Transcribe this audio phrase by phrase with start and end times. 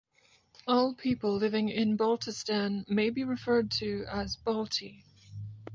[0.65, 5.03] All people living in Baltistan may be referred to as "Balti".